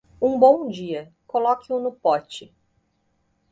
Um 0.19 0.39
bom 0.39 0.67
dia, 0.67 1.13
coloque-o 1.27 1.79
no 1.79 1.91
pote. 1.91 2.51